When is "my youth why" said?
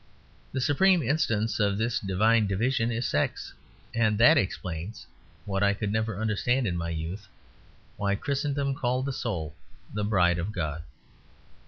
6.75-8.15